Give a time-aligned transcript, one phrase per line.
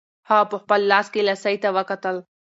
[0.29, 2.17] هغه په خپل لاس کې لسی ته وکتل.